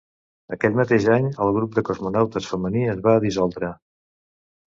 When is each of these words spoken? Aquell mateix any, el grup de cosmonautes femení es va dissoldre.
Aquell 0.55 0.77
mateix 0.77 1.03
any, 1.15 1.27
el 1.45 1.51
grup 1.57 1.75
de 1.75 1.83
cosmonautes 1.89 2.49
femení 2.53 2.83
es 2.95 3.05
va 3.09 3.15
dissoldre. 3.27 3.73